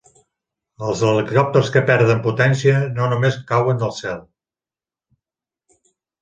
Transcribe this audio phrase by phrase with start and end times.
[0.85, 4.25] Els helicòpters que perden potència no només cauen del cel.